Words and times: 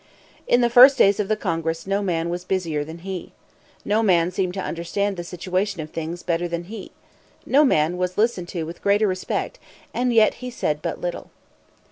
In 0.47 0.61
the 0.61 0.69
first 0.71 0.97
days 0.97 1.19
of 1.19 1.27
the 1.27 1.35
Congress 1.37 1.85
no 1.85 2.01
man 2.01 2.31
was 2.31 2.43
busier 2.43 2.83
than 2.83 2.97
he. 3.05 3.33
No 3.85 4.01
man 4.01 4.31
seemed 4.31 4.55
to 4.55 4.59
understand 4.59 5.15
the 5.15 5.23
situation 5.23 5.79
of 5.79 5.91
things 5.91 6.23
better 6.23 6.47
than 6.47 6.63
he. 6.63 6.91
No 7.45 7.63
man 7.63 7.97
was 7.97 8.17
listened 8.17 8.47
to 8.47 8.63
with 8.63 8.81
greater 8.81 9.07
respect; 9.07 9.59
and 9.93 10.11
yet 10.11 10.33
he 10.41 10.49
said 10.49 10.81
but 10.81 10.99
little. 10.99 11.29